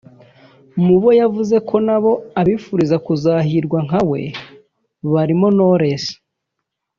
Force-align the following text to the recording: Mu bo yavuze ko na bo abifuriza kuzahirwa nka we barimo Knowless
Mu 0.83 0.95
bo 1.01 1.09
yavuze 1.19 1.55
ko 1.69 1.75
na 1.87 1.97
bo 2.03 2.11
abifuriza 2.39 2.95
kuzahirwa 3.05 3.77
nka 3.87 4.01
we 4.09 4.21
barimo 5.11 5.47
Knowless 5.55 6.05